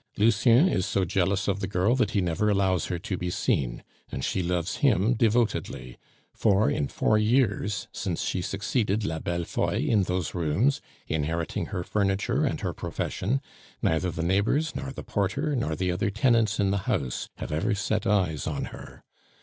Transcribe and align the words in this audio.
"Lucien 0.17 0.67
is 0.67 0.87
so 0.87 1.05
jealous 1.05 1.47
of 1.47 1.59
the 1.59 1.67
girl 1.67 1.95
that 1.95 2.09
he 2.09 2.21
never 2.21 2.49
allows 2.49 2.87
her 2.87 2.97
to 2.97 3.17
be 3.17 3.29
seen; 3.29 3.83
and 4.11 4.25
she 4.25 4.41
loves 4.41 4.77
him 4.77 5.13
devotedly; 5.13 5.99
for 6.33 6.71
in 6.71 6.87
four 6.87 7.19
years, 7.19 7.87
since 7.91 8.23
she 8.23 8.41
succeeded 8.41 9.05
la 9.05 9.19
Bellefeuille 9.19 9.87
in 9.87 10.01
those 10.01 10.33
rooms, 10.33 10.81
inheriting 11.07 11.67
her 11.67 11.83
furniture 11.83 12.43
and 12.45 12.61
her 12.61 12.73
profession, 12.73 13.41
neither 13.83 14.09
the 14.09 14.23
neighbors, 14.23 14.75
nor 14.75 14.91
the 14.91 15.03
porter, 15.03 15.55
nor 15.55 15.75
the 15.75 15.91
other 15.91 16.09
tenants 16.09 16.59
in 16.59 16.71
the 16.71 16.77
house 16.89 17.29
have 17.37 17.51
ever 17.51 17.75
set 17.75 18.07
eyes 18.07 18.47
on 18.47 18.65
her. 18.73 19.03